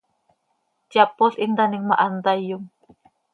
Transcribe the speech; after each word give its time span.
Yapol 0.95 1.37
hin 1.43 1.53
taanim 1.59 1.85
ma, 1.93 1.99
hant 2.05 2.27
hayom. 2.31 2.63